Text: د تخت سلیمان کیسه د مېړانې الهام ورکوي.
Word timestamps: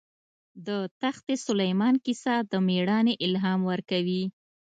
د 0.67 0.69
تخت 1.01 1.27
سلیمان 1.45 1.95
کیسه 2.05 2.33
د 2.51 2.53
مېړانې 2.67 3.13
الهام 3.25 3.61
ورکوي. 3.71 4.23